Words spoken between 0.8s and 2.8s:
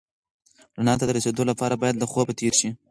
ته د رسېدو لپاره باید له خوبه تېر شې.